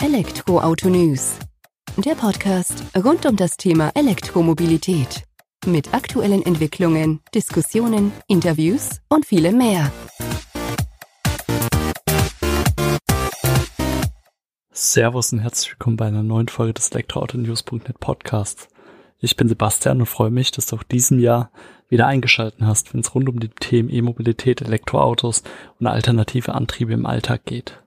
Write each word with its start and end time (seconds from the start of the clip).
Elektroauto 0.00 0.88
News. 0.88 1.40
Der 1.96 2.14
Podcast 2.14 2.84
rund 2.96 3.26
um 3.26 3.34
das 3.34 3.56
Thema 3.56 3.90
Elektromobilität. 3.96 5.24
Mit 5.66 5.92
aktuellen 5.92 6.46
Entwicklungen, 6.46 7.18
Diskussionen, 7.34 8.12
Interviews 8.28 9.00
und 9.08 9.26
vielem 9.26 9.58
mehr. 9.58 9.90
Servus 14.70 15.32
und 15.32 15.40
herzlich 15.40 15.72
willkommen 15.72 15.96
bei 15.96 16.06
einer 16.06 16.22
neuen 16.22 16.46
Folge 16.46 16.74
des 16.74 16.92
Elektroautonews.net 16.92 17.98
Podcasts. 17.98 18.68
Ich 19.18 19.34
bin 19.34 19.48
Sebastian 19.48 19.98
und 19.98 20.06
freue 20.06 20.30
mich, 20.30 20.52
dass 20.52 20.66
du 20.66 20.76
auch 20.76 20.84
diesem 20.84 21.18
Jahr 21.18 21.50
wieder 21.88 22.06
eingeschalten 22.06 22.68
hast, 22.68 22.94
wenn 22.94 23.00
es 23.00 23.12
rund 23.16 23.28
um 23.28 23.40
die 23.40 23.48
Themen 23.48 23.90
E-Mobilität, 23.90 24.62
Elektroautos 24.62 25.42
und 25.80 25.88
alternative 25.88 26.54
Antriebe 26.54 26.92
im 26.92 27.04
Alltag 27.04 27.44
geht. 27.46 27.82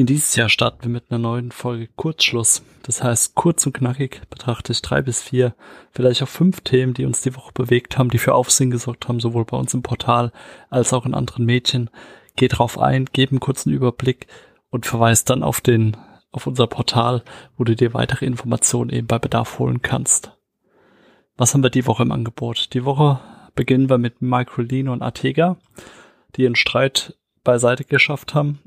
In 0.00 0.06
dieses 0.06 0.34
Jahr 0.34 0.48
starten 0.48 0.84
wir 0.84 0.88
mit 0.88 1.10
einer 1.10 1.18
neuen 1.18 1.52
Folge 1.52 1.86
Kurzschluss. 1.94 2.62
Das 2.84 3.02
heißt, 3.02 3.34
kurz 3.34 3.66
und 3.66 3.74
knackig 3.74 4.22
betrachte 4.30 4.72
ich 4.72 4.80
drei 4.80 5.02
bis 5.02 5.20
vier, 5.20 5.54
vielleicht 5.92 6.22
auch 6.22 6.28
fünf 6.28 6.62
Themen, 6.62 6.94
die 6.94 7.04
uns 7.04 7.20
die 7.20 7.36
Woche 7.36 7.52
bewegt 7.52 7.98
haben, 7.98 8.08
die 8.08 8.16
für 8.16 8.32
Aufsehen 8.32 8.70
gesorgt 8.70 9.08
haben, 9.08 9.20
sowohl 9.20 9.44
bei 9.44 9.58
uns 9.58 9.74
im 9.74 9.82
Portal 9.82 10.32
als 10.70 10.94
auch 10.94 11.04
in 11.04 11.12
anderen 11.12 11.44
Mädchen. 11.44 11.90
Geh 12.34 12.48
drauf 12.48 12.78
ein, 12.78 13.10
gebe 13.12 13.32
einen 13.32 13.40
kurzen 13.40 13.74
Überblick 13.74 14.26
und 14.70 14.86
verweist 14.86 15.28
dann 15.28 15.42
auf 15.42 15.60
den, 15.60 15.98
auf 16.32 16.46
unser 16.46 16.66
Portal, 16.66 17.22
wo 17.58 17.64
du 17.64 17.76
dir 17.76 17.92
weitere 17.92 18.24
Informationen 18.24 18.88
eben 18.88 19.06
bei 19.06 19.18
Bedarf 19.18 19.58
holen 19.58 19.82
kannst. 19.82 20.32
Was 21.36 21.52
haben 21.52 21.62
wir 21.62 21.68
die 21.68 21.86
Woche 21.86 22.04
im 22.04 22.12
Angebot? 22.12 22.72
Die 22.72 22.86
Woche 22.86 23.20
beginnen 23.54 23.90
wir 23.90 23.98
mit 23.98 24.22
Microlino 24.22 24.94
und 24.94 25.02
Artega, 25.02 25.58
die 26.36 26.44
ihren 26.44 26.56
Streit 26.56 27.18
beiseite 27.44 27.84
geschafft 27.84 28.34
haben 28.34 28.60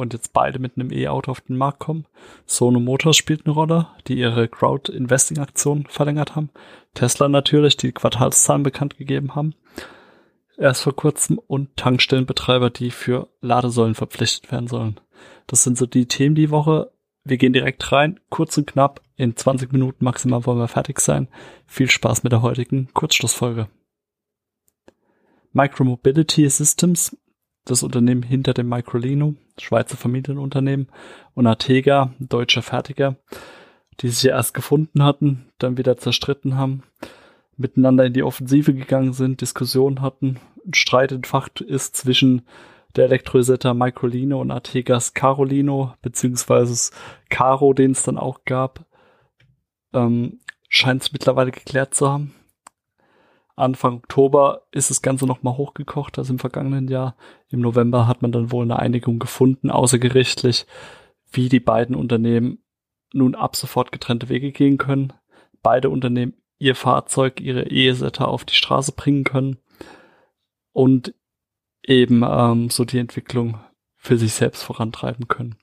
und 0.00 0.12
jetzt 0.12 0.32
beide 0.32 0.58
mit 0.58 0.76
einem 0.76 0.92
E-Auto 0.92 1.30
auf 1.30 1.40
den 1.42 1.56
Markt 1.56 1.78
kommen. 1.78 2.06
Sono 2.46 2.80
Motors 2.80 3.16
spielt 3.16 3.46
eine 3.46 3.54
Rolle, 3.54 3.88
die 4.08 4.18
ihre 4.18 4.48
Crowd 4.48 4.92
Investing 4.92 5.38
Aktion 5.38 5.86
verlängert 5.88 6.34
haben. 6.34 6.50
Tesla 6.94 7.28
natürlich, 7.28 7.76
die 7.76 7.92
Quartalszahlen 7.92 8.62
bekannt 8.62 8.96
gegeben 8.96 9.34
haben. 9.34 9.54
Erst 10.56 10.82
vor 10.82 10.94
kurzem 10.94 11.38
und 11.38 11.76
Tankstellenbetreiber, 11.76 12.70
die 12.70 12.90
für 12.90 13.28
Ladesäulen 13.40 13.94
verpflichtet 13.94 14.50
werden 14.52 14.66
sollen. 14.66 15.00
Das 15.46 15.64
sind 15.64 15.78
so 15.78 15.86
die 15.86 16.06
Themen 16.06 16.34
die 16.34 16.50
Woche. 16.50 16.92
Wir 17.24 17.38
gehen 17.38 17.52
direkt 17.52 17.92
rein, 17.92 18.20
kurz 18.28 18.58
und 18.58 18.66
knapp. 18.66 19.00
In 19.16 19.36
20 19.36 19.72
Minuten 19.72 20.04
maximal 20.04 20.44
wollen 20.46 20.58
wir 20.58 20.68
fertig 20.68 21.00
sein. 21.00 21.28
Viel 21.66 21.90
Spaß 21.90 22.22
mit 22.22 22.32
der 22.32 22.42
heutigen 22.42 22.88
Kurzschlussfolge. 22.92 23.68
Micromobility 25.52 26.48
Systems 26.48 27.16
das 27.64 27.82
Unternehmen 27.82 28.22
hinter 28.22 28.54
dem 28.54 28.68
Microlino, 28.68 29.34
Schweizer 29.58 29.96
Familienunternehmen, 29.96 30.88
und 31.34 31.46
Artega, 31.46 32.12
deutscher 32.18 32.62
Fertiger, 32.62 33.16
die 34.00 34.08
sich 34.08 34.22
ja 34.22 34.36
erst 34.36 34.54
gefunden 34.54 35.02
hatten, 35.02 35.46
dann 35.58 35.76
wieder 35.76 35.96
zerstritten 35.96 36.56
haben, 36.56 36.82
miteinander 37.56 38.06
in 38.06 38.14
die 38.14 38.22
Offensive 38.22 38.74
gegangen 38.74 39.12
sind, 39.12 39.40
Diskussionen 39.40 40.00
hatten, 40.00 40.40
Streit 40.72 41.12
entfacht 41.12 41.60
ist 41.60 41.96
zwischen 41.96 42.42
der 42.96 43.04
Elektrolysetter 43.04 43.74
Microlino 43.74 44.40
und 44.40 44.50
Artegas 44.50 45.14
Carolino, 45.14 45.94
beziehungsweise 46.02 46.92
Caro, 47.28 47.72
den 47.72 47.92
es 47.92 48.02
dann 48.02 48.18
auch 48.18 48.44
gab, 48.44 48.84
ähm, 49.92 50.40
scheint 50.68 51.02
es 51.02 51.12
mittlerweile 51.12 51.50
geklärt 51.50 51.94
zu 51.94 52.08
haben. 52.10 52.34
Anfang 53.56 53.96
Oktober 53.96 54.62
ist 54.72 54.90
das 54.90 55.02
Ganze 55.02 55.26
nochmal 55.26 55.56
hochgekocht, 55.56 56.18
also 56.18 56.32
im 56.32 56.38
vergangenen 56.38 56.88
Jahr. 56.88 57.16
Im 57.48 57.60
November 57.60 58.06
hat 58.06 58.22
man 58.22 58.32
dann 58.32 58.50
wohl 58.52 58.64
eine 58.64 58.78
Einigung 58.78 59.18
gefunden, 59.18 59.70
außergerichtlich, 59.70 60.66
wie 61.30 61.48
die 61.48 61.60
beiden 61.60 61.94
Unternehmen 61.94 62.58
nun 63.12 63.34
ab 63.34 63.56
sofort 63.56 63.92
getrennte 63.92 64.28
Wege 64.28 64.52
gehen 64.52 64.78
können. 64.78 65.12
Beide 65.62 65.90
Unternehmen 65.90 66.34
ihr 66.58 66.74
Fahrzeug, 66.74 67.40
ihre 67.40 67.68
Ehesetter 67.68 68.28
auf 68.28 68.44
die 68.44 68.54
Straße 68.54 68.92
bringen 68.92 69.24
können 69.24 69.58
und 70.72 71.14
eben 71.82 72.22
ähm, 72.24 72.70
so 72.70 72.84
die 72.84 72.98
Entwicklung 72.98 73.58
für 73.96 74.16
sich 74.16 74.32
selbst 74.32 74.62
vorantreiben 74.62 75.28
können. 75.28 75.56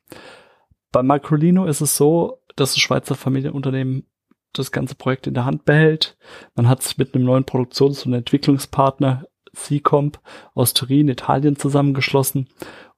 Bei 0.92 1.04
Microlino 1.04 1.66
ist 1.66 1.82
es 1.82 1.98
so, 1.98 2.42
dass 2.56 2.74
das 2.74 2.80
Schweizer 2.80 3.16
Familienunternehmen 3.16 4.08
das 4.54 4.72
ganze 4.72 4.96
Projekt 4.96 5.28
in 5.28 5.34
der 5.34 5.46
Hand 5.46 5.66
behält. 5.66 6.18
Man 6.56 6.68
hat 6.68 6.82
sich 6.84 6.98
mit 6.98 7.14
einem 7.14 7.26
neuen 7.26 7.46
Produktions- 7.46 8.06
und 8.06 8.14
Entwicklungspartner 8.14 9.26
C-Comp 9.54 10.20
aus 10.54 10.74
Turin, 10.74 11.08
Italien 11.10 11.56
zusammengeschlossen, 11.56 12.48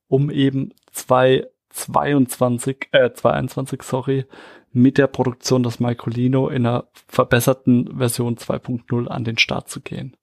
um 0.08 0.30
eben 0.30 0.74
2022, 0.92 2.90
äh, 2.92 3.12
2021, 3.14 3.84
sorry, 3.84 4.26
mit 4.72 4.98
der 4.98 5.08
Produktion 5.08 5.64
des 5.64 5.80
Microlino 5.80 6.48
in 6.50 6.66
einer 6.66 6.88
verbesserten 7.08 7.98
Version 7.98 8.38
2.0 8.38 9.08
an 9.08 9.24
den 9.24 9.38
Start 9.38 9.70
zu 9.70 9.82
gehen. 9.82 10.16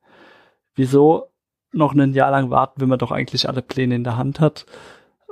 Wieso 0.74 1.32
noch 1.72 1.94
ein 1.94 2.14
Jahr 2.14 2.30
lang 2.30 2.50
warten, 2.50 2.80
wenn 2.80 2.88
man 2.88 2.98
doch 2.98 3.10
eigentlich 3.10 3.48
alle 3.48 3.62
Pläne 3.62 3.96
in 3.96 4.04
der 4.04 4.16
Hand 4.16 4.40
hat? 4.40 4.66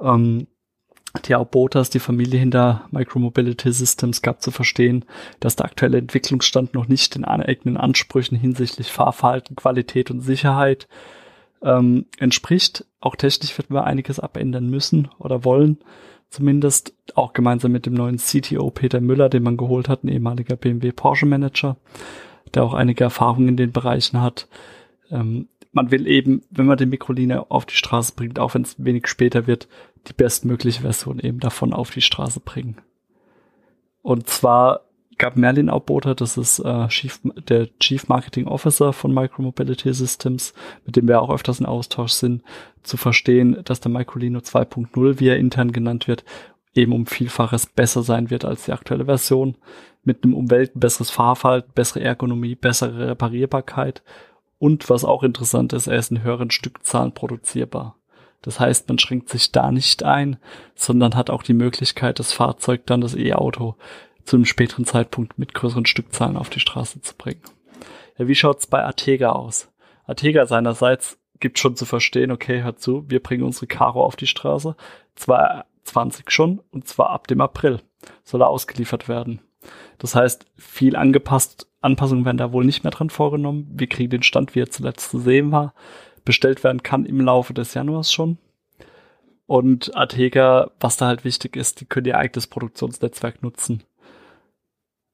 Ähm, 0.01 0.49
die 1.23 1.35
Botas, 1.51 1.91
die 1.91 2.01
Familie 2.01 2.41
hinter 2.41 2.87
Micromobility 2.91 3.73
Systems, 3.73 4.21
gab 4.23 4.43
zu 4.43 4.51
verstehen, 4.51 5.05
dass 5.41 5.57
der 5.57 5.67
aktuelle 5.67 5.99
Entwicklungsstand 5.99 6.75
noch 6.75 6.89
nicht 6.89 7.15
den 7.15 7.25
eigenen 7.25 7.77
Ansprüchen 7.77 8.37
hinsichtlich 8.37 8.91
Fahrverhalten, 8.91 9.57
Qualität 9.57 10.11
und 10.11 10.21
Sicherheit 10.21 10.89
ähm, 11.63 12.07
entspricht. 12.19 12.85
Auch 13.01 13.17
technisch 13.17 13.57
wird 13.57 13.71
man 13.71 13.85
einiges 13.85 14.19
abändern 14.21 14.69
müssen 14.69 15.09
oder 15.19 15.45
wollen. 15.45 15.79
Zumindest 16.31 16.95
auch 17.15 17.33
gemeinsam 17.33 17.71
mit 17.71 17.87
dem 17.87 17.95
neuen 17.95 18.17
CTO 18.17 18.71
Peter 18.71 19.01
Müller, 19.01 19.29
den 19.29 19.45
man 19.45 19.57
geholt 19.57 19.89
hat, 19.89 20.03
ein 20.03 20.09
ehemaliger 20.09 20.57
BMW 20.57 20.91
Porsche 20.91 21.27
Manager, 21.27 21.77
der 22.55 22.65
auch 22.65 22.75
einige 22.75 23.05
Erfahrungen 23.05 23.49
in 23.49 23.57
den 23.57 23.73
Bereichen 23.73 24.21
hat. 24.21 24.49
Ähm, 25.11 25.49
man 25.71 25.91
will 25.91 26.07
eben, 26.07 26.43
wenn 26.51 26.67
man 26.67 26.79
den 26.79 26.89
Mikroliner 26.89 27.47
auf 27.51 27.67
die 27.67 27.75
Straße 27.75 28.15
bringt, 28.17 28.39
auch 28.39 28.55
wenn 28.55 28.63
es 28.63 28.77
wenig 28.85 29.07
später 29.07 29.47
wird, 29.47 29.69
die 30.09 30.13
bestmögliche 30.13 30.83
Version 30.83 31.19
eben 31.19 31.41
davon 31.41 31.73
auf 31.73 31.91
die 31.91 32.01
Straße 32.01 32.41
bringen. 32.41 32.79
Und 34.03 34.29
zwar 34.29 34.83
gab 35.19 35.37
Merlin 35.37 35.71
Aufboter, 35.71 36.15
das 36.15 36.37
ist 36.37 36.59
äh, 36.59 36.89
Chief, 36.89 37.21
der 37.49 37.69
Chief 37.79 38.09
Marketing 38.09 38.47
Officer 38.47 38.93
von 38.93 39.15
Micromobility 39.15 39.93
Systems, 39.93 40.55
mit 40.85 40.97
dem 40.97 41.09
wir 41.09 41.23
auch 41.23 41.31
öfters 41.31 41.61
in 41.61 41.67
Austausch 41.67 42.13
sind, 42.13 42.43
zu 42.83 42.97
verstehen, 42.97 43.63
dass 43.65 43.81
der 43.81 43.93
Microlino 43.93 44.41
2.0, 44.41 45.21
wie 45.21 45.29
er 45.29 45.39
intern 45.39 45.73
genannt 45.73 46.09
wird, 46.09 46.25
eben 46.75 46.93
um 46.93 47.07
Vielfaches 47.07 47.67
besser 47.67 48.03
sein 48.03 48.31
wird 48.31 48.45
als 48.45 48.65
die 48.65 48.73
aktuelle 48.73 49.05
Version, 49.05 49.57
mit 50.03 50.25
einem 50.25 50.35
Umwelt 50.35 50.73
besseres 50.75 51.11
Fahrverhalten, 51.11 51.73
bessere 51.75 52.01
Ergonomie, 52.01 52.57
bessere 52.57 53.09
Reparierbarkeit 53.09 54.03
und 54.59 54.91
was 54.91 55.05
auch 55.05 55.23
interessant 55.23 55.73
ist, 55.73 55.87
er 55.87 55.99
ist 55.99 56.11
in 56.11 56.23
höheren 56.23 56.51
Stückzahlen 56.51 57.13
produzierbar. 57.13 57.97
Das 58.45 58.61
heißt, 58.61 58.87
man 58.89 58.99
schränkt 58.99 59.31
sich 59.31 59.53
da 59.53 59.73
nicht 59.73 60.03
ein, 60.03 60.37
sondern 60.75 61.15
hat 61.15 61.31
auch 61.31 61.43
die 61.43 61.55
Möglichkeit, 61.55 62.19
das 62.19 62.35
Fahrzeug 62.35 62.83
dann, 62.85 63.01
das 63.01 63.17
E-Auto, 63.17 63.77
zu 64.25 64.37
einem 64.37 64.45
späteren 64.45 64.85
Zeitpunkt 64.85 65.39
mit 65.39 65.55
größeren 65.55 65.87
Stückzahlen 65.87 66.37
auf 66.37 66.51
die 66.51 66.61
Straße 66.61 67.01
zu 67.01 67.15
bringen. 67.17 67.41
Ja, 68.19 68.29
wie 68.29 68.35
schaut's 68.35 68.67
bei 68.67 68.85
Artega 68.85 69.33
aus? 69.33 69.73
Artega 70.07 70.45
seinerseits 70.45 71.19
gibt 71.41 71.59
schon 71.59 71.75
zu 71.75 71.87
verstehen, 71.87 72.31
okay, 72.31 72.63
hört 72.63 72.81
zu, 72.81 73.09
wir 73.09 73.23
bringen 73.23 73.45
unsere 73.45 73.67
Caro 73.67 74.05
auf 74.05 74.15
die 74.15 74.27
Straße, 74.27 74.77
2020 75.15 76.31
schon, 76.31 76.61
und 76.71 76.87
zwar 76.87 77.11
ab 77.11 77.27
dem 77.27 77.41
April 77.41 77.81
soll 78.25 78.43
er 78.43 78.49
ausgeliefert 78.49 79.09
werden. 79.09 79.41
Das 79.97 80.15
heißt, 80.15 80.45
viel 80.59 80.97
angepasst, 80.97 81.67
Anpassungen 81.81 82.27
werden 82.27 82.37
da 82.37 82.53
wohl 82.53 82.67
nicht 82.67 82.85
mehr 82.85 82.91
dran 82.91 83.09
vorgenommen. 83.09 83.71
Wir 83.71 83.87
kriegen 83.87 84.11
den 84.11 84.23
Stand, 84.23 84.55
wie 84.55 84.61
er 84.61 84.71
zuletzt 84.71 85.11
zu 85.11 85.19
sehen 85.19 85.51
war 85.51 85.73
bestellt 86.25 86.65
werden 86.65 86.83
kann 86.83 87.05
im 87.05 87.21
Laufe 87.21 87.55
des 87.55 87.75
Januars 87.75 88.13
schon. 88.13 88.39
Und 89.47 89.95
Artega, 89.95 90.71
was 90.81 90.97
da 90.97 91.07
halt 91.07 91.25
wichtig 91.25 91.57
ist, 91.57 91.81
die 91.81 91.85
können 91.85 92.07
ihr 92.07 92.19
eigenes 92.19 92.47
Produktionsnetzwerk 92.47 93.43
nutzen. 93.43 93.83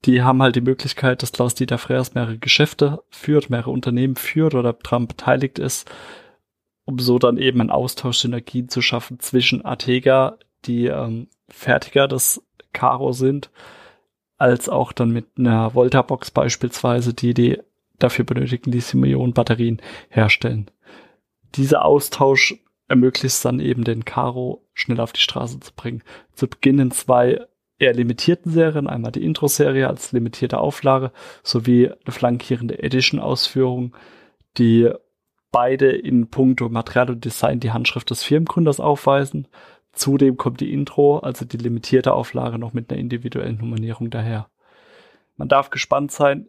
Die 0.05 0.23
haben 0.23 0.41
halt 0.41 0.55
die 0.55 0.61
Möglichkeit, 0.61 1.21
dass 1.21 1.31
Klaus-Dieter 1.31 1.77
Freyers 1.77 2.15
mehrere 2.15 2.37
Geschäfte 2.37 3.03
führt, 3.09 3.49
mehrere 3.49 3.71
Unternehmen 3.71 4.15
führt 4.15 4.55
oder 4.55 4.73
daran 4.73 5.07
beteiligt 5.07 5.59
ist, 5.59 5.89
um 6.85 6.97
so 6.97 7.19
dann 7.19 7.37
eben 7.37 7.61
einen 7.61 7.69
Austausch 7.69 8.19
Synergien 8.19 8.69
zu 8.69 8.81
schaffen 8.81 9.19
zwischen 9.19 9.63
Artega, 9.63 10.37
die 10.65 10.87
ähm, 10.87 11.27
Fertiger 11.49 12.07
des 12.07 12.43
Caro 12.73 13.11
sind, 13.11 13.51
als 14.37 14.69
auch 14.69 14.91
dann 14.91 15.11
mit 15.11 15.27
einer 15.37 15.75
Volta-Box 15.75 16.31
beispielsweise, 16.31 17.13
die 17.13 17.33
die 17.33 17.59
dafür 17.99 18.25
benötigten 18.25 18.71
Lithium-Ionen-Batterien 18.71 19.81
herstellen 20.09 20.71
dieser 21.55 21.85
Austausch 21.85 22.55
ermöglicht 22.87 23.25
es 23.25 23.41
dann 23.41 23.59
eben 23.59 23.83
den 23.83 24.05
Karo 24.05 24.67
schnell 24.73 24.99
auf 24.99 25.13
die 25.13 25.21
Straße 25.21 25.59
zu 25.59 25.71
bringen. 25.73 26.03
Zu 26.33 26.47
Beginn 26.47 26.79
in 26.79 26.91
zwei 26.91 27.45
eher 27.79 27.93
limitierten 27.93 28.51
Serien, 28.51 28.87
einmal 28.87 29.11
die 29.11 29.23
Intro-Serie 29.23 29.87
als 29.87 30.11
limitierte 30.11 30.59
Auflage 30.59 31.11
sowie 31.41 31.89
eine 31.89 32.11
flankierende 32.11 32.81
Edition-Ausführung, 32.83 33.95
die 34.57 34.91
beide 35.51 35.91
in 35.91 36.29
puncto 36.29 36.69
Material 36.69 37.09
und 37.09 37.25
Design 37.25 37.59
die 37.59 37.71
Handschrift 37.71 38.09
des 38.09 38.23
Firmengründers 38.23 38.79
aufweisen. 38.79 39.47
Zudem 39.93 40.37
kommt 40.37 40.61
die 40.61 40.71
Intro, 40.71 41.19
also 41.19 41.43
die 41.43 41.57
limitierte 41.57 42.13
Auflage, 42.13 42.57
noch 42.57 42.73
mit 42.73 42.89
einer 42.89 42.99
individuellen 42.99 43.57
Nummerierung 43.57 44.09
daher. 44.09 44.47
Man 45.35 45.49
darf 45.49 45.69
gespannt 45.69 46.11
sein, 46.11 46.47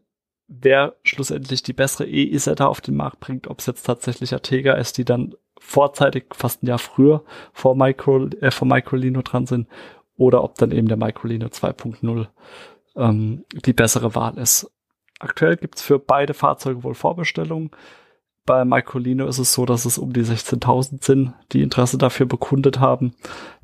wer 0.61 0.97
schlussendlich 1.05 1.63
die 1.63 1.73
bessere 1.73 2.07
E-Isetta 2.07 2.67
auf 2.67 2.81
den 2.81 2.97
Markt 2.97 3.21
bringt, 3.21 3.49
ob 3.49 3.61
es 3.61 3.67
jetzt 3.67 3.85
tatsächlich 3.85 4.33
Artega 4.33 4.75
ist, 4.75 4.99
die 4.99 5.05
dann 5.05 5.35
vorzeitig, 5.59 6.27
fast 6.33 6.63
ein 6.63 6.67
Jahr 6.67 6.79
früher 6.79 7.25
vor, 7.53 7.77
Micro, 7.77 8.27
äh, 8.41 8.51
vor 8.51 8.67
Microlino 8.69 9.23
dran 9.23 9.47
sind, 9.47 9.69
oder 10.17 10.45
ob 10.45 10.57
dann 10.57 10.73
eben 10.73 10.89
der 10.89 10.97
Microlino 10.97 11.47
2.0 11.47 12.27
ähm, 12.97 13.45
die 13.65 13.73
bessere 13.73 14.15
Wahl 14.15 14.37
ist. 14.39 14.71
Aktuell 15.19 15.57
gibt's 15.57 15.83
für 15.83 15.99
beide 15.99 16.35
Fahrzeuge 16.35 16.83
wohl 16.85 16.95
Vorbestellungen. 16.95 17.71
Bei 18.45 18.65
Microlino 18.65 19.27
ist 19.27 19.39
es 19.39 19.55
so, 19.55 19.65
dass 19.65 19.85
es 19.85 19.99
um 19.99 20.13
die 20.13 20.25
16.000 20.25 21.05
sind, 21.05 21.35
die 21.53 21.63
Interesse 21.63 21.97
dafür 21.97 22.27
bekundet 22.27 22.81
haben, 22.81 23.15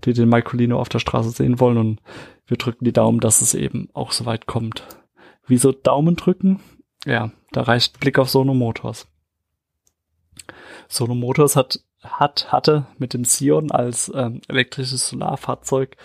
die 0.04 0.12
den 0.12 0.28
Microlino 0.28 0.80
auf 0.80 0.88
der 0.88 1.00
Straße 1.00 1.30
sehen 1.30 1.58
wollen. 1.58 1.78
Und 1.78 2.00
wir 2.46 2.56
drücken 2.56 2.84
die 2.84 2.92
Daumen, 2.92 3.18
dass 3.18 3.40
es 3.40 3.54
eben 3.54 3.88
auch 3.92 4.12
so 4.12 4.24
weit 4.24 4.46
kommt. 4.46 4.84
Wieso 5.46 5.72
Daumen 5.72 6.14
drücken? 6.14 6.60
Ja, 7.08 7.30
da 7.52 7.62
reicht 7.62 8.00
Blick 8.00 8.18
auf 8.18 8.28
Sono 8.28 8.52
Motors. 8.52 9.08
Sono 10.88 11.14
Motors 11.14 11.56
hat, 11.56 11.80
hat, 12.02 12.52
hatte 12.52 12.84
mit 12.98 13.14
dem 13.14 13.24
Sion 13.24 13.70
als 13.70 14.12
ähm, 14.14 14.42
elektrisches 14.46 15.08
Solarfahrzeug 15.08 15.96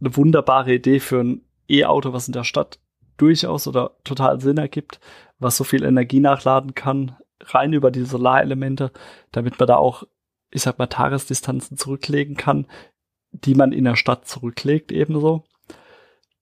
eine 0.00 0.16
wunderbare 0.16 0.74
Idee 0.74 0.98
für 0.98 1.20
ein 1.20 1.44
E-Auto, 1.68 2.12
was 2.12 2.26
in 2.26 2.32
der 2.32 2.42
Stadt 2.42 2.80
durchaus 3.18 3.68
oder 3.68 3.98
total 4.02 4.40
Sinn 4.40 4.58
ergibt, 4.58 4.98
was 5.38 5.56
so 5.56 5.62
viel 5.62 5.84
Energie 5.84 6.18
nachladen 6.18 6.74
kann, 6.74 7.16
rein 7.42 7.72
über 7.72 7.92
die 7.92 8.04
Solarelemente, 8.04 8.90
damit 9.30 9.60
man 9.60 9.68
da 9.68 9.76
auch, 9.76 10.02
ich 10.50 10.62
sag 10.62 10.80
mal, 10.80 10.88
Tagesdistanzen 10.88 11.76
zurücklegen 11.76 12.36
kann, 12.36 12.66
die 13.30 13.54
man 13.54 13.70
in 13.70 13.84
der 13.84 13.94
Stadt 13.94 14.26
zurücklegt, 14.26 14.90
ebenso. 14.90 15.44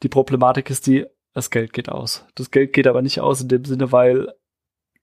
Die 0.03 0.09
Problematik 0.09 0.70
ist 0.70 0.87
die, 0.87 1.05
das 1.35 1.51
Geld 1.51 1.73
geht 1.73 1.89
aus. 1.89 2.27
Das 2.35 2.51
Geld 2.51 2.73
geht 2.73 2.87
aber 2.87 3.03
nicht 3.03 3.21
aus 3.21 3.41
in 3.41 3.49
dem 3.49 3.65
Sinne, 3.65 3.93
weil 3.93 4.35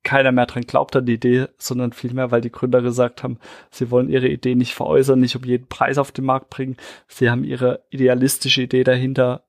keiner 0.03 0.31
mehr 0.31 0.45
dran 0.45 0.63
glaubt 0.63 0.95
an 0.95 1.05
die 1.05 1.15
Idee, 1.15 1.47
sondern 1.57 1.91
vielmehr, 1.91 2.29
weil 2.31 2.41
die 2.41 2.51
Gründer 2.51 2.81
gesagt 2.81 3.23
haben, 3.23 3.39
sie 3.71 3.89
wollen 3.89 4.09
ihre 4.09 4.27
Idee 4.27 4.55
nicht 4.55 4.75
veräußern, 4.75 5.19
nicht 5.19 5.35
um 5.35 5.43
jeden 5.43 5.67
Preis 5.67 5.97
auf 5.97 6.11
den 6.11 6.25
Markt 6.25 6.51
bringen. 6.51 6.77
Sie 7.07 7.29
haben 7.29 7.43
ihre 7.43 7.83
idealistische 7.89 8.61
Idee 8.61 8.83
dahinter, 8.83 9.45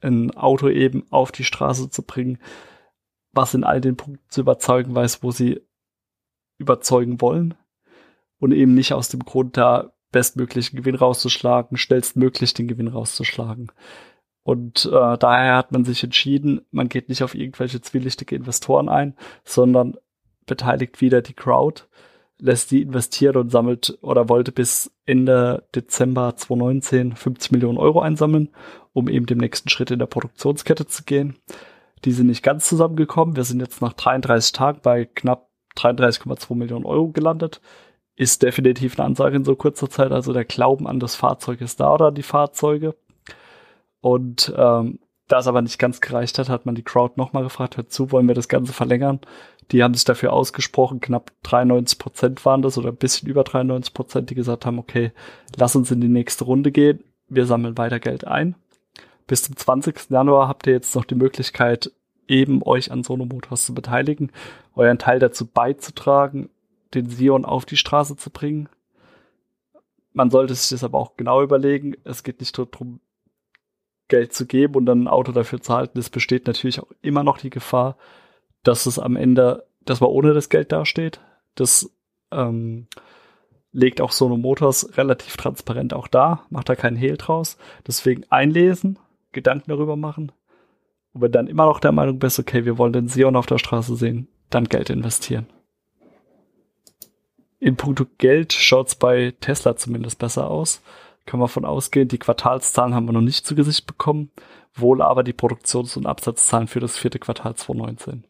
ein 0.00 0.32
Auto 0.36 0.68
eben 0.68 1.06
auf 1.10 1.30
die 1.30 1.44
Straße 1.44 1.88
zu 1.88 2.02
bringen, 2.02 2.38
was 3.32 3.54
in 3.54 3.62
all 3.62 3.80
den 3.80 3.96
Punkten 3.96 4.28
zu 4.28 4.40
überzeugen 4.40 4.94
weiß, 4.94 5.22
wo 5.22 5.30
sie 5.30 5.60
überzeugen 6.58 7.20
wollen 7.20 7.54
und 8.38 8.52
eben 8.52 8.74
nicht 8.74 8.92
aus 8.92 9.08
dem 9.08 9.24
Grund 9.24 9.56
da 9.56 9.92
bestmöglichen 10.10 10.76
Gewinn 10.76 10.96
rauszuschlagen, 10.96 11.78
schnellstmöglich 11.78 12.54
den 12.54 12.68
Gewinn 12.68 12.88
rauszuschlagen. 12.88 13.70
Und 14.44 14.86
äh, 14.86 15.18
daher 15.18 15.56
hat 15.56 15.72
man 15.72 15.84
sich 15.84 16.02
entschieden, 16.02 16.62
man 16.70 16.88
geht 16.88 17.08
nicht 17.08 17.22
auf 17.22 17.34
irgendwelche 17.34 17.80
zwielichtige 17.80 18.34
Investoren 18.34 18.88
ein, 18.88 19.14
sondern 19.44 19.96
beteiligt 20.46 21.00
wieder 21.00 21.22
die 21.22 21.34
Crowd, 21.34 21.82
lässt 22.38 22.72
die 22.72 22.82
investieren 22.82 23.36
und 23.36 23.50
sammelt 23.50 23.98
oder 24.02 24.28
wollte 24.28 24.50
bis 24.50 24.90
Ende 25.06 25.64
Dezember 25.74 26.34
2019 26.36 27.14
50 27.14 27.52
Millionen 27.52 27.78
Euro 27.78 28.00
einsammeln, 28.00 28.48
um 28.92 29.08
eben 29.08 29.26
dem 29.26 29.38
nächsten 29.38 29.68
Schritt 29.68 29.92
in 29.92 30.00
der 30.00 30.06
Produktionskette 30.06 30.86
zu 30.86 31.04
gehen. 31.04 31.36
Die 32.04 32.12
sind 32.12 32.26
nicht 32.26 32.42
ganz 32.42 32.68
zusammengekommen. 32.68 33.36
Wir 33.36 33.44
sind 33.44 33.60
jetzt 33.60 33.80
nach 33.80 33.92
33 33.92 34.52
Tagen 34.52 34.80
bei 34.82 35.04
knapp 35.04 35.48
33,2 35.76 36.54
Millionen 36.56 36.84
Euro 36.84 37.08
gelandet. 37.08 37.60
Ist 38.16 38.42
definitiv 38.42 38.98
eine 38.98 39.06
Ansage 39.06 39.36
in 39.36 39.44
so 39.44 39.54
kurzer 39.54 39.88
Zeit. 39.88 40.10
Also 40.10 40.32
der 40.32 40.44
Glauben 40.44 40.88
an 40.88 41.00
das 41.00 41.14
Fahrzeug 41.14 41.60
ist 41.60 41.78
da 41.80 41.94
oder 41.94 42.10
die 42.10 42.24
Fahrzeuge. 42.24 42.96
Und 44.02 44.52
ähm, 44.54 44.98
da 45.28 45.38
es 45.38 45.46
aber 45.46 45.62
nicht 45.62 45.78
ganz 45.78 46.02
gereicht 46.02 46.38
hat, 46.38 46.50
hat 46.50 46.66
man 46.66 46.74
die 46.74 46.82
Crowd 46.82 47.14
nochmal 47.16 47.42
gefragt, 47.42 47.78
hört 47.78 47.90
zu, 47.90 48.12
wollen 48.12 48.28
wir 48.28 48.34
das 48.34 48.48
Ganze 48.48 48.74
verlängern? 48.74 49.20
Die 49.70 49.82
haben 49.82 49.94
sich 49.94 50.04
dafür 50.04 50.34
ausgesprochen, 50.34 51.00
knapp 51.00 51.32
93 51.44 51.98
Prozent 51.98 52.44
waren 52.44 52.60
das 52.60 52.76
oder 52.76 52.90
ein 52.90 52.96
bisschen 52.96 53.30
über 53.30 53.44
93 53.44 53.94
Prozent, 53.94 54.28
die 54.28 54.34
gesagt 54.34 54.66
haben, 54.66 54.78
okay, 54.78 55.12
lass 55.56 55.74
uns 55.74 55.90
in 55.90 56.02
die 56.02 56.08
nächste 56.08 56.44
Runde 56.44 56.72
gehen, 56.72 57.02
wir 57.28 57.46
sammeln 57.46 57.78
weiter 57.78 58.00
Geld 58.00 58.26
ein 58.26 58.54
bis 59.26 59.44
zum 59.44 59.56
20. 59.56 60.10
Januar 60.10 60.48
habt 60.48 60.66
ihr 60.66 60.74
jetzt 60.74 60.94
noch 60.94 61.06
die 61.06 61.14
Möglichkeit, 61.14 61.90
eben 62.28 62.62
euch 62.62 62.92
an 62.92 63.02
Sono 63.02 63.24
Motors 63.24 63.64
zu 63.64 63.74
beteiligen, 63.74 64.30
euren 64.74 64.98
Teil 64.98 65.18
dazu 65.18 65.46
beizutragen, 65.46 66.50
den 66.94 67.08
Sion 67.08 67.46
auf 67.46 67.64
die 67.64 67.78
Straße 67.78 68.16
zu 68.16 68.30
bringen. 68.30 68.68
Man 70.12 70.30
sollte 70.30 70.54
sich 70.54 70.68
das 70.68 70.84
aber 70.84 70.98
auch 70.98 71.16
genau 71.16 71.42
überlegen. 71.42 71.96
Es 72.04 72.22
geht 72.22 72.40
nicht 72.40 72.56
darum, 72.58 73.00
Geld 74.08 74.32
zu 74.32 74.46
geben 74.46 74.74
und 74.74 74.86
dann 74.86 75.04
ein 75.04 75.08
Auto 75.08 75.32
dafür 75.32 75.60
zu 75.60 75.72
halten. 75.72 75.98
Es 75.98 76.10
besteht 76.10 76.46
natürlich 76.46 76.80
auch 76.80 76.90
immer 77.00 77.24
noch 77.24 77.38
die 77.38 77.50
Gefahr, 77.50 77.96
dass 78.62 78.86
es 78.86 78.98
am 78.98 79.16
Ende, 79.16 79.66
dass 79.84 80.00
man 80.00 80.10
ohne 80.10 80.34
das 80.34 80.48
Geld 80.48 80.72
dasteht. 80.72 81.20
Das 81.54 81.90
ähm, 82.30 82.86
legt 83.72 84.00
auch 84.00 84.12
Sono 84.12 84.36
Motors 84.36 84.96
relativ 84.96 85.36
transparent 85.36 85.94
auch 85.94 86.08
da, 86.08 86.46
macht 86.50 86.68
da 86.68 86.76
keinen 86.76 86.96
Hehl 86.96 87.16
draus. 87.16 87.56
Deswegen 87.86 88.24
einlesen, 88.30 88.98
Gedanken 89.32 89.70
darüber 89.70 89.96
machen. 89.96 90.32
Und 91.12 91.22
wenn 91.22 91.32
dann 91.32 91.46
immer 91.46 91.66
noch 91.66 91.80
der 91.80 91.92
Meinung 91.92 92.18
bist, 92.18 92.38
okay, 92.38 92.64
wir 92.64 92.78
wollen 92.78 92.92
den 92.92 93.08
Sion 93.08 93.36
auf 93.36 93.46
der 93.46 93.58
Straße 93.58 93.96
sehen, 93.96 94.28
dann 94.50 94.64
Geld 94.64 94.90
investieren. 94.90 95.46
In 97.58 97.76
puncto 97.76 98.06
Geld 98.18 98.52
schaut's 98.52 98.94
bei 98.94 99.34
Tesla 99.40 99.76
zumindest 99.76 100.18
besser 100.18 100.50
aus. 100.50 100.82
Kann 101.26 101.40
man 101.40 101.48
von 101.48 101.64
ausgehen, 101.64 102.08
die 102.08 102.18
Quartalszahlen 102.18 102.94
haben 102.94 103.06
wir 103.06 103.12
noch 103.12 103.20
nicht 103.20 103.46
zu 103.46 103.54
Gesicht 103.54 103.86
bekommen, 103.86 104.30
wohl 104.74 105.02
aber 105.02 105.22
die 105.22 105.32
Produktions- 105.32 105.96
und 105.96 106.06
Absatzzahlen 106.06 106.66
für 106.66 106.80
das 106.80 106.98
vierte 106.98 107.18
Quartal 107.18 107.54
2019. 107.54 108.24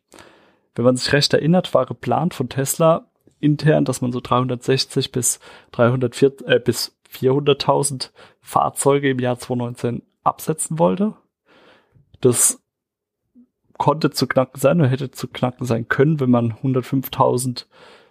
Wenn 0.75 0.85
man 0.85 0.97
sich 0.97 1.13
recht 1.13 1.33
erinnert, 1.33 1.75
war 1.75 1.87
geplant 1.87 2.35
von 2.35 2.49
Tesla 2.49 3.07
intern, 3.41 3.85
dass 3.85 4.01
man 4.01 4.13
so 4.13 4.21
360 4.21 5.13
bis 5.13 5.41
304, 5.73 6.33
äh, 6.47 6.61
bis 6.61 6.97
400.000 7.11 8.11
Fahrzeuge 8.41 9.11
im 9.11 9.19
Jahr 9.19 9.39
2019 9.39 10.03
absetzen 10.23 10.79
wollte. 10.79 11.15
Das 12.21 12.63
konnte 13.77 14.11
zu 14.11 14.27
knacken 14.27 14.61
sein 14.61 14.81
oder 14.81 14.89
hätte 14.89 15.11
zu 15.11 15.29
knacken 15.29 15.67
sein 15.67 15.89
können, 15.89 16.21
wenn 16.21 16.31
man 16.31 16.53
105.000 16.53 17.67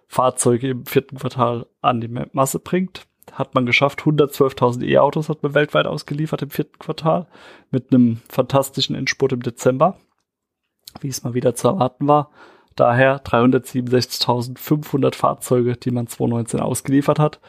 Fahrzeuge 0.08 0.70
im 0.70 0.86
vierten 0.86 1.18
Quartal 1.18 1.68
an 1.82 2.02
die 2.02 2.10
Masse 2.34 2.60
bringt. 2.60 3.08
Hat 3.32 3.56
man 3.56 3.66
geschafft. 3.66 4.02
112.000 4.02 4.84
E-Autos 4.84 5.30
hat 5.30 5.44
man 5.44 5.54
weltweit 5.54 5.86
ausgeliefert 5.86 6.42
im 6.42 6.50
vierten 6.50 6.80
Quartal 6.80 7.28
mit 7.70 7.94
einem 7.94 8.22
fantastischen 8.30 8.96
Endspurt 8.96 9.32
im 9.34 9.44
Dezember, 9.44 9.98
wie 11.00 11.08
es 11.08 11.24
mal 11.24 11.34
wieder 11.34 11.56
zu 11.56 11.70
erwarten 11.70 12.08
war. 12.08 12.32
Daher 12.76 13.24
367.500 13.24 15.16
Fahrzeuge, 15.16 15.76
die 15.76 15.92
man 15.92 16.08
2019 16.08 16.60
ausgeliefert 16.60 17.20
hat. 17.20 17.40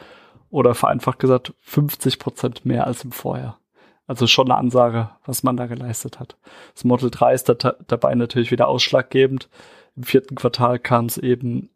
Oder 0.49 0.75
vereinfacht 0.75 1.17
gesagt 1.19 1.53
50 1.61 2.19
Prozent 2.19 2.65
mehr 2.65 2.85
als 2.85 3.03
im 3.03 3.11
Vorjahr. 3.11 3.59
Also 4.05 4.27
schon 4.27 4.51
eine 4.51 4.59
Ansage, 4.59 5.09
was 5.25 5.43
man 5.43 5.57
da 5.57 5.65
geleistet 5.65 6.19
hat. 6.19 6.37
Das 6.75 6.83
Model 6.83 7.09
3 7.09 7.33
ist 7.33 7.49
da, 7.49 7.55
dabei 7.87 8.13
natürlich 8.15 8.51
wieder 8.51 8.67
ausschlaggebend. 8.67 9.49
Im 9.95 10.03
vierten 10.03 10.35
Quartal 10.35 10.77
kam 10.77 11.05
es 11.05 11.17
eben 11.17 11.69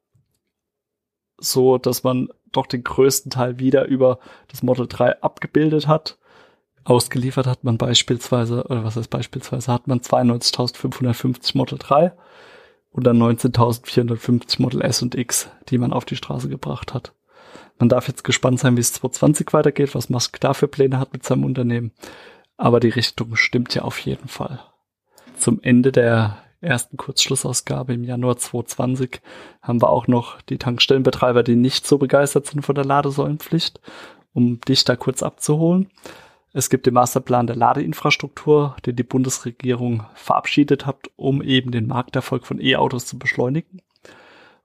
so, 1.39 1.77
dass 1.77 2.03
man 2.03 2.29
doch 2.51 2.65
den 2.65 2.83
größten 2.83 3.31
Teil 3.31 3.59
wieder 3.59 3.85
über 3.85 4.19
das 4.47 4.63
Model 4.63 4.87
3 4.87 5.21
abgebildet 5.21 5.87
hat. 5.87 6.17
Ausgeliefert 6.83 7.47
hat 7.47 7.63
man 7.63 7.77
beispielsweise, 7.77 8.63
oder 8.63 8.83
was 8.83 8.95
heißt 8.95 9.09
beispielsweise, 9.09 9.71
hat 9.71 9.87
man 9.87 9.99
92.550 9.99 11.57
Model 11.57 11.77
3 11.77 12.13
und 12.91 13.05
dann 13.05 13.21
19.450 13.21 14.61
Model 14.61 14.81
S 14.81 15.01
und 15.01 15.15
X, 15.15 15.49
die 15.69 15.77
man 15.77 15.91
auf 15.91 16.05
die 16.05 16.15
Straße 16.15 16.49
gebracht 16.49 16.93
hat. 16.93 17.13
Man 17.77 17.89
darf 17.89 18.07
jetzt 18.07 18.23
gespannt 18.23 18.59
sein, 18.59 18.75
wie 18.75 18.81
es 18.81 18.93
2020 18.93 19.53
weitergeht, 19.53 19.93
was 19.93 20.09
Musk 20.09 20.39
da 20.39 20.53
für 20.53 20.67
Pläne 20.67 20.99
hat 20.99 21.13
mit 21.13 21.23
seinem 21.23 21.43
Unternehmen. 21.43 21.91
Aber 22.55 22.79
die 22.79 22.89
Richtung 22.89 23.35
stimmt 23.35 23.75
ja 23.75 23.83
auf 23.83 23.99
jeden 23.99 24.27
Fall. 24.27 24.59
Zum 25.37 25.61
Ende 25.61 25.91
der 25.91 26.37
ersten 26.61 26.97
Kurzschlussausgabe 26.97 27.93
im 27.93 28.03
Januar 28.03 28.37
2020 28.37 29.21
haben 29.61 29.81
wir 29.81 29.89
auch 29.89 30.07
noch 30.07 30.41
die 30.41 30.57
Tankstellenbetreiber, 30.57 31.43
die 31.43 31.55
nicht 31.55 31.85
so 31.85 31.97
begeistert 31.97 32.47
sind 32.47 32.61
von 32.61 32.75
der 32.75 32.85
Ladesäulenpflicht, 32.85 33.79
um 34.33 34.59
dich 34.61 34.83
da 34.83 34.95
kurz 34.95 35.23
abzuholen. 35.23 35.89
Es 36.53 36.69
gibt 36.69 36.85
den 36.85 36.95
Masterplan 36.95 37.47
der 37.47 37.55
Ladeinfrastruktur, 37.55 38.75
den 38.85 38.95
die 38.95 39.03
Bundesregierung 39.03 40.05
verabschiedet 40.15 40.85
hat, 40.85 41.11
um 41.15 41.43
eben 41.43 41.71
den 41.71 41.87
Markterfolg 41.87 42.47
von 42.47 42.59
E-Autos 42.59 43.05
zu 43.05 43.19
beschleunigen. 43.19 43.81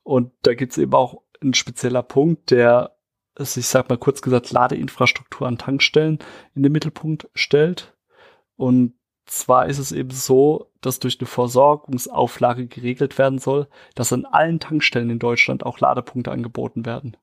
Und 0.02 0.32
da 0.42 0.54
gibt 0.54 0.72
es 0.72 0.78
eben 0.78 0.94
auch 0.94 1.22
ein 1.42 1.54
spezieller 1.54 2.02
Punkt, 2.02 2.50
der 2.50 2.96
es, 3.34 3.56
ich 3.56 3.66
sag 3.66 3.88
mal 3.88 3.98
kurz 3.98 4.22
gesagt, 4.22 4.52
Ladeinfrastruktur 4.52 5.46
an 5.46 5.58
Tankstellen 5.58 6.18
in 6.54 6.62
den 6.62 6.72
Mittelpunkt 6.72 7.28
stellt. 7.34 7.94
Und 8.56 8.94
zwar 9.26 9.66
ist 9.66 9.78
es 9.78 9.92
eben 9.92 10.10
so, 10.10 10.71
dass 10.82 10.98
durch 11.00 11.18
eine 11.18 11.26
Versorgungsauflage 11.26 12.66
geregelt 12.66 13.16
werden 13.16 13.38
soll, 13.38 13.68
dass 13.94 14.12
an 14.12 14.26
allen 14.26 14.60
Tankstellen 14.60 15.10
in 15.10 15.18
Deutschland 15.18 15.64
auch 15.64 15.80
Ladepunkte 15.80 16.30
angeboten 16.30 16.84
werden. 16.84 17.16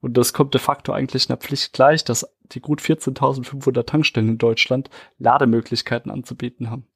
Und 0.00 0.16
das 0.16 0.32
kommt 0.32 0.54
de 0.54 0.60
facto 0.60 0.92
eigentlich 0.92 1.28
einer 1.28 1.36
Pflicht 1.36 1.72
gleich, 1.72 2.04
dass 2.04 2.32
die 2.44 2.60
gut 2.60 2.80
14.500 2.80 3.84
Tankstellen 3.84 4.28
in 4.28 4.38
Deutschland 4.38 4.90
Lademöglichkeiten 5.18 6.10
anzubieten 6.10 6.70
haben. 6.70 6.86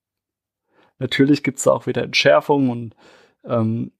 Natürlich 0.99 1.43
gibt 1.43 1.59
es 1.59 1.65
da 1.65 1.73
auch 1.73 1.87
wieder 1.87 2.03
Entschärfungen 2.03 2.71
und 2.71 2.97
ähm, 3.45 3.93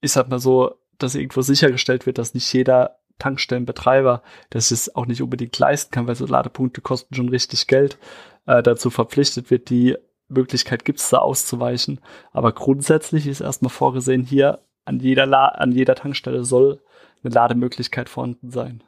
ich 0.00 0.12
sag 0.12 0.28
mal 0.28 0.38
so, 0.38 0.74
dass 0.98 1.14
irgendwo 1.14 1.42
sichergestellt 1.42 2.06
wird, 2.06 2.18
dass 2.18 2.34
nicht 2.34 2.52
jeder 2.52 2.98
Tankstellenbetreiber, 3.18 4.22
das 4.50 4.70
es 4.70 4.94
auch 4.94 5.06
nicht 5.06 5.22
unbedingt 5.22 5.58
leisten 5.58 5.90
kann, 5.90 6.06
weil 6.06 6.16
so 6.16 6.26
Ladepunkte 6.26 6.80
kosten 6.80 7.14
schon 7.14 7.28
richtig 7.28 7.66
Geld, 7.66 7.98
äh, 8.46 8.62
dazu 8.62 8.90
verpflichtet 8.90 9.50
wird, 9.50 9.70
die 9.70 9.96
Möglichkeit 10.28 10.84
gibt 10.84 10.98
es 11.00 11.08
da 11.08 11.18
auszuweichen. 11.18 12.00
Aber 12.32 12.52
grundsätzlich 12.52 13.26
ist 13.26 13.40
erstmal 13.40 13.70
vorgesehen, 13.70 14.22
hier 14.24 14.60
an 14.84 15.00
jeder, 15.00 15.26
La 15.26 15.46
an 15.46 15.72
jeder 15.72 15.94
Tankstelle 15.94 16.44
soll 16.44 16.80
eine 17.22 17.34
Lademöglichkeit 17.34 18.08
vorhanden 18.08 18.50
sein. 18.50 18.82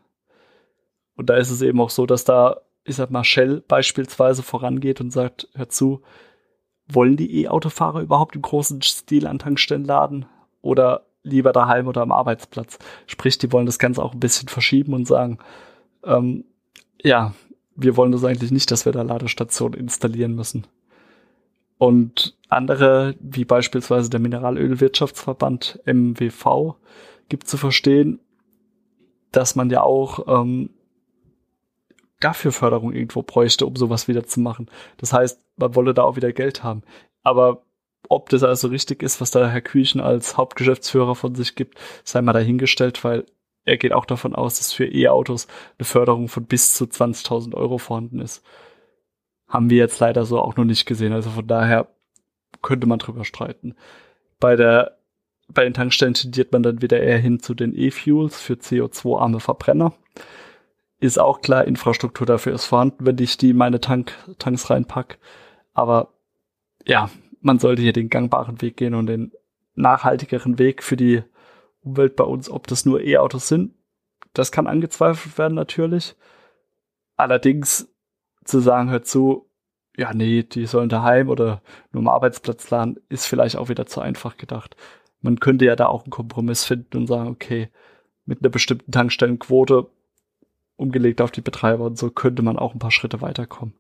Und 1.17 1.29
da 1.31 1.37
ist 1.37 1.51
es 1.51 1.63
eben 1.63 1.81
auch 1.81 1.91
so, 1.91 2.07
dass 2.07 2.25
da, 2.25 2.61
ich 2.85 2.97
sag 2.97 3.11
mal, 3.11 3.25
Shell 3.25 3.63
beispielsweise 3.67 4.43
vorangeht 4.43 5.01
und 5.01 5.11
sagt, 5.11 5.49
hör 5.55 5.69
zu, 5.69 6.03
wollen 6.87 7.17
die 7.17 7.43
E-Autofahrer 7.43 8.01
überhaupt 8.01 8.37
im 8.37 8.43
großen 8.43 8.81
Stil 8.83 9.27
an 9.27 9.39
Tankstellen 9.39 9.85
laden? 9.85 10.27
Oder 10.63 11.07
lieber 11.23 11.53
daheim 11.53 11.87
oder 11.89 12.03
am 12.03 12.13
Arbeitsplatz? 12.13 12.79
Sprich, 13.07 13.39
die 13.39 13.53
wollen 13.53 13.67
das 13.67 13.79
Ganze 13.79 14.03
auch 14.03 14.13
ein 14.13 14.21
bisschen 14.21 14.49
verschieben 14.49 14.95
und 14.95 15.07
sagen, 15.07 15.39
ähm, 16.05 16.45
ja, 17.03 17.35
wir 17.75 17.97
wollen 17.97 18.13
das 18.13 18.25
eigentlich 18.25 18.51
nicht, 18.51 18.71
dass 18.71 18.85
wir 18.85 18.93
da 18.93 19.03
Ladestationen 19.03 19.79
installieren 19.79 20.35
müssen. 20.35 20.67
Und 21.79 22.37
andere, 22.49 23.15
wie 23.21 23.45
beispielsweise 23.45 24.11
der 24.11 24.21
Mineralölwirtschaftsverband 24.21 25.81
MWV, 25.87 26.75
gibt 27.29 27.47
zu 27.47 27.57
verstehen, 27.57 28.21
dass 29.33 29.55
man 29.55 29.71
ja 29.71 29.83
auch 29.83 30.27
ähm, 30.27 30.71
dafür 32.21 32.53
Förderung 32.53 32.93
irgendwo 32.93 33.23
bräuchte, 33.23 33.67
um 33.67 33.77
sowas 33.77 34.09
wieder 34.09 34.25
zu 34.25 34.41
machen. 34.41 34.71
Das 34.97 35.13
heißt, 35.13 35.41
man 35.57 35.75
wolle 35.75 35.95
da 35.95 36.03
auch 36.03 36.17
wieder 36.17 36.33
Geld 36.33 36.65
haben. 36.65 36.83
Aber 37.23 37.63
ob 38.09 38.31
das 38.31 38.43
also 38.43 38.69
richtig 38.69 39.03
ist, 39.03 39.21
was 39.21 39.31
da 39.31 39.49
Herr 39.49 39.61
Küchen 39.61 40.01
als 40.01 40.37
Hauptgeschäftsführer 40.37 41.15
von 41.15 41.35
sich 41.35 41.55
gibt, 41.55 41.79
sei 42.05 42.23
mal 42.23 42.33
dahingestellt, 42.33 43.05
weil 43.05 43.27
er 43.65 43.77
geht 43.77 43.93
auch 43.93 44.07
davon 44.07 44.35
aus, 44.35 44.59
dass 44.59 44.73
für 44.73 44.87
E-Autos 44.87 45.47
eine 45.79 45.85
Förderung 45.85 46.29
von 46.29 46.45
bis 46.45 46.75
zu 46.75 46.85
20.000 46.85 47.55
Euro 47.55 47.77
vorhanden 47.77 48.21
ist. 48.21 48.43
Haben 49.49 49.71
wir 49.71 49.79
jetzt 49.79 49.99
leider 49.99 50.25
so 50.25 50.41
auch 50.41 50.57
noch 50.57 50.65
nicht 50.65 50.87
gesehen. 50.87 51.13
Also 51.13 51.31
von 51.31 51.47
daher 51.47 51.89
könnte 52.63 52.87
man 52.87 52.99
drüber 52.99 53.25
streiten. 53.25 53.75
Bei 54.41 54.57
der 54.57 54.99
bei 55.49 55.65
den 55.65 55.75
Tankstellen 55.75 56.15
tendiert 56.15 56.53
man 56.53 56.63
dann 56.63 56.83
wieder 56.83 57.01
eher 57.01 57.19
hin 57.19 57.41
zu 57.41 57.55
den 57.55 57.75
E-Fuels 57.75 58.41
für 58.41 58.55
CO2-arme 58.55 59.41
Verbrenner. 59.41 59.95
Ist 61.01 61.19
auch 61.19 61.41
klar, 61.41 61.65
Infrastruktur 61.65 62.27
dafür 62.27 62.53
ist 62.53 62.67
vorhanden, 62.67 63.07
wenn 63.07 63.19
ich 63.19 63.39
die 63.39 63.51
in 63.51 63.57
meine 63.57 63.81
Tank, 63.81 64.13
Tanks 64.39 64.69
reinpack. 64.69 65.19
Aber 65.73 66.13
ja, 66.87 67.09
man 67.41 67.59
sollte 67.59 67.83
hier 67.83 67.93
den 67.93 68.11
gangbaren 68.11 68.61
Weg 68.61 68.77
gehen 68.77 68.95
und 68.95 69.07
den 69.07 69.33
nachhaltigeren 69.75 70.59
Weg 70.59 70.83
für 70.83 70.97
die 70.97 71.23
Umwelt 71.83 72.17
bei 72.17 72.25
uns, 72.25 72.51
ob 72.51 72.67
das 72.67 72.85
nur 72.85 73.01
E-Autos 73.01 73.49
sind. 73.49 73.75
Das 74.35 74.53
kann 74.53 74.67
angezweifelt 74.67 75.39
werden 75.39 75.55
natürlich. 75.55 76.17
Allerdings 77.17 77.89
zu 78.49 78.61
sagen, 78.61 78.91
hört 78.91 79.07
zu, 79.07 79.49
ja, 79.97 80.13
nee, 80.15 80.43
die 80.43 80.67
sollen 80.67 80.89
daheim 80.89 81.29
oder 81.29 81.63
nur 81.93 82.03
am 82.03 82.09
Arbeitsplatz 82.09 82.71
laden, 82.71 82.99
ist 83.09 83.27
vielleicht 83.27 83.57
auch 83.57 83.69
wieder 83.69 83.87
zu 83.87 84.01
einfach 84.01 84.37
gedacht. 84.37 84.77
Man 85.21 85.41
könnte 85.41 85.65
ja 85.65 85.77
da 85.77 85.87
auch 85.87 86.05
einen 86.05 86.11
Kompromiss 86.11 86.65
finden 86.65 86.97
und 86.97 87.07
sagen, 87.09 87.29
okay, 87.29 87.71
mit 88.25 88.43
einer 88.43 88.51
bestimmten 88.51 88.93
Tankstellenquote 88.93 89.89
umgelegt 90.77 91.21
auf 91.21 91.33
die 91.33 91.41
Betreiber 91.41 91.85
und 91.85 91.99
so 91.99 92.11
könnte 92.11 92.43
man 92.43 92.59
auch 92.59 92.75
ein 92.75 92.79
paar 92.79 92.93
Schritte 92.93 93.21
weiterkommen. 93.21 93.75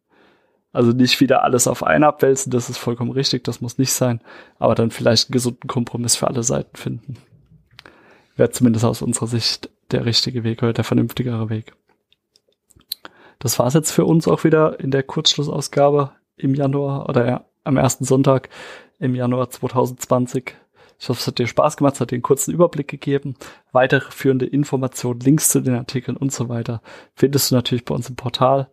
Also 0.72 0.92
nicht 0.92 1.20
wieder 1.20 1.44
alles 1.44 1.66
auf 1.66 1.82
einen 1.82 2.04
abwälzen, 2.04 2.50
das 2.50 2.68
ist 2.68 2.78
vollkommen 2.78 3.12
richtig, 3.12 3.44
das 3.44 3.60
muss 3.60 3.78
nicht 3.78 3.92
sein, 3.92 4.20
aber 4.58 4.74
dann 4.74 4.90
vielleicht 4.90 5.28
einen 5.28 5.32
gesunden 5.32 5.68
Kompromiss 5.68 6.16
für 6.16 6.26
alle 6.26 6.42
Seiten 6.42 6.76
finden. 6.76 7.16
Wäre 8.36 8.50
zumindest 8.50 8.84
aus 8.84 9.02
unserer 9.02 9.28
Sicht 9.28 9.70
der 9.92 10.04
richtige 10.04 10.44
Weg 10.44 10.62
oder 10.62 10.72
der 10.72 10.84
vernünftigere 10.84 11.48
Weg. 11.48 11.74
Das 13.38 13.58
war's 13.58 13.74
jetzt 13.74 13.92
für 13.92 14.04
uns 14.04 14.26
auch 14.26 14.44
wieder 14.44 14.80
in 14.80 14.90
der 14.90 15.02
Kurzschlussausgabe 15.02 16.12
im 16.36 16.54
Januar 16.54 17.08
oder 17.08 17.26
ja, 17.26 17.44
am 17.64 17.76
ersten 17.76 18.04
Sonntag 18.04 18.48
im 18.98 19.14
Januar 19.14 19.50
2020. 19.50 20.54
Ich 21.00 21.08
hoffe, 21.08 21.20
es 21.20 21.26
hat 21.26 21.38
dir 21.38 21.46
Spaß 21.46 21.76
gemacht, 21.76 21.94
es 21.94 22.00
hat 22.00 22.10
dir 22.10 22.16
einen 22.16 22.22
kurzen 22.22 22.52
Überblick 22.52 22.88
gegeben. 22.88 23.36
Weitere 23.70 24.10
führende 24.10 24.46
Informationen, 24.46 25.20
Links 25.20 25.50
zu 25.50 25.60
den 25.60 25.76
Artikeln 25.76 26.16
und 26.16 26.32
so 26.32 26.48
weiter 26.48 26.82
findest 27.14 27.50
du 27.50 27.54
natürlich 27.54 27.84
bei 27.84 27.94
uns 27.94 28.08
im 28.08 28.16
Portal 28.16 28.68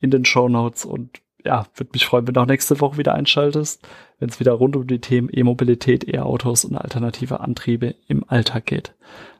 in 0.00 0.10
den 0.10 0.24
Show 0.24 0.48
Notes 0.48 0.84
und 0.84 1.20
ja, 1.44 1.66
würde 1.74 1.90
mich 1.94 2.04
freuen, 2.04 2.26
wenn 2.26 2.34
du 2.34 2.40
auch 2.42 2.46
nächste 2.46 2.80
Woche 2.80 2.98
wieder 2.98 3.14
einschaltest, 3.14 3.80
wenn 4.18 4.28
es 4.28 4.40
wieder 4.40 4.52
rund 4.52 4.76
um 4.76 4.86
die 4.86 5.00
Themen 5.00 5.30
E-Mobilität, 5.32 6.06
E-Autos 6.06 6.66
und 6.66 6.76
alternative 6.76 7.40
Antriebe 7.40 7.94
im 8.08 8.28
Alltag 8.28 8.66
geht. 8.66 8.94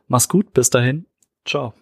Mach's 0.08 0.30
gut, 0.30 0.54
bis 0.54 0.70
dahin. 0.70 1.04
Ciao. 1.44 1.74